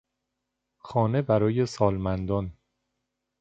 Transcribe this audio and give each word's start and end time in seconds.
خانه 0.77 1.21
برای 1.21 1.65
سالمندان 1.65 2.57